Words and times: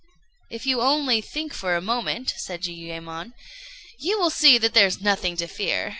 "If 0.49 0.65
you 0.65 0.81
only 0.81 1.21
think 1.21 1.53
for 1.53 1.75
a 1.75 1.79
moment," 1.79 2.33
said 2.35 2.63
Jiuyémon, 2.63 3.33
"you 3.99 4.17
will 4.19 4.31
see 4.31 4.57
that 4.57 4.73
there 4.73 4.87
is 4.87 4.99
nothing 4.99 5.35
to 5.37 5.45
fear. 5.45 5.89